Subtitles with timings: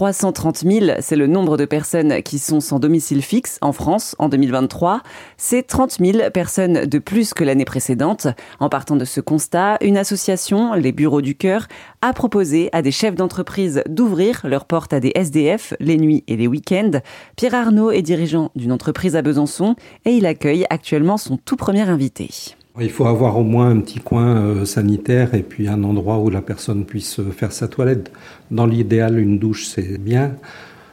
[0.00, 4.30] 330 000, c'est le nombre de personnes qui sont sans domicile fixe en France en
[4.30, 5.02] 2023.
[5.36, 8.26] C'est 30 000 personnes de plus que l'année précédente.
[8.60, 11.68] En partant de ce constat, une association, les Bureaux du Cœur,
[12.00, 16.38] a proposé à des chefs d'entreprise d'ouvrir leurs portes à des SDF les nuits et
[16.38, 17.02] les week-ends.
[17.36, 19.76] Pierre Arnaud est dirigeant d'une entreprise à Besançon
[20.06, 22.56] et il accueille actuellement son tout premier invité.
[22.78, 26.30] Il faut avoir au moins un petit coin euh, sanitaire et puis un endroit où
[26.30, 28.12] la personne puisse euh, faire sa toilette.
[28.52, 30.36] Dans l'idéal, une douche, c'est bien.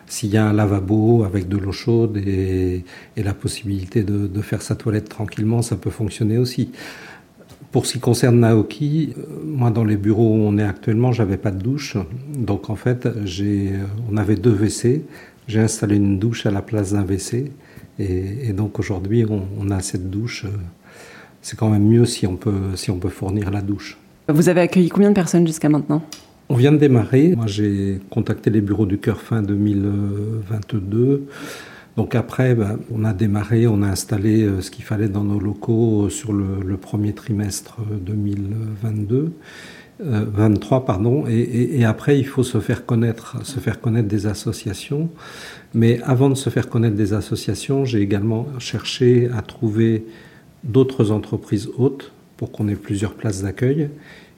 [0.08, 2.84] S'il y a un lavabo avec de l'eau chaude et,
[3.16, 6.72] la possibilité de, faire sa toilette tranquillement, ça peut fonctionner aussi.
[7.72, 11.38] Pour ce qui concerne Naoki, euh, moi dans les bureaux où on est actuellement, j'avais
[11.38, 11.96] pas de douche.
[12.36, 13.08] Donc en fait,
[14.10, 15.06] on avait deux WC.
[15.48, 17.52] J'ai installé une douche à la place d'un WC.
[18.00, 20.46] Et, donc aujourd'hui, on, on, a cette douche
[21.42, 23.98] c'est quand même mieux si on, peut, si on peut fournir la douche.
[24.30, 26.02] Vous avez accueilli combien de personnes jusqu'à maintenant?
[26.50, 27.34] On vient de démarrer.
[27.36, 31.28] Moi, j'ai contacté les bureaux du cœur fin 2022.
[31.98, 35.40] Donc après, ben, on a démarré, on a installé euh, ce qu'il fallait dans nos
[35.40, 39.34] locaux euh, sur le, premier trimestre 2022.
[40.00, 44.28] Euh, 23 pardon et, et, après il faut se faire connaître se faire connaître des
[44.28, 45.10] associations
[45.74, 50.06] mais avant de se faire connaître des associations j'ai également cherché à trouver
[50.64, 53.90] d'autres entreprises hôtes pour qu'on ait plusieurs places d'accueil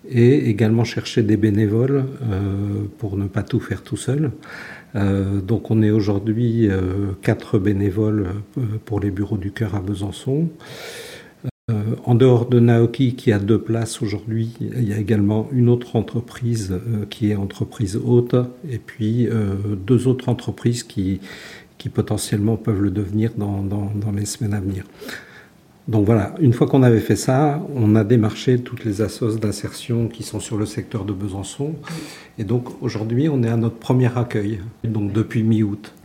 [0.08, 4.32] et également chercher des bénévoles euh, pour ne pas tout faire tout seul.
[4.96, 8.28] Euh, donc on est aujourd'hui euh, quatre bénévoles
[8.86, 10.50] pour les bureaux du cœur à Besançon.
[12.06, 15.96] en dehors de Naoki qui a deux places aujourd'hui, il y a également une autre
[15.96, 16.80] entreprise
[17.12, 18.36] qui est entreprise haute
[18.68, 19.30] et puis
[19.86, 21.20] deux autres entreprises qui,
[21.94, 24.84] potentiellement peuvent le devenir dans les semaines à venir.
[25.90, 30.08] Donc voilà, une fois qu'on avait fait ça, on a démarché toutes les assos d'insertion
[30.08, 31.74] qui sont sur le secteur de Besançon.
[32.38, 35.96] Et donc aujourd'hui, on est à notre premier accueil, donc depuis mi-août.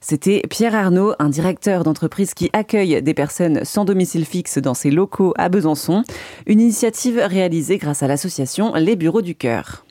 [0.00, 4.90] C'était Pierre Arnaud, un directeur d'entreprise qui accueille des personnes sans domicile fixe dans ses
[4.90, 6.04] locaux à Besançon.
[6.46, 9.83] Une initiative réalisée grâce à l'association Les Bureaux du Cœur.